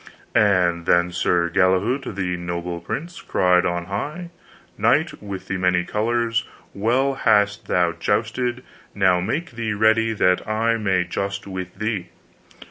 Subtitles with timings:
[0.33, 4.31] And then Sir Galahault the noble prince cried on high,
[4.75, 6.43] Knight with the many colors,
[6.73, 8.63] well hast thou justed;
[8.95, 12.09] now make thee ready that I may just with thee.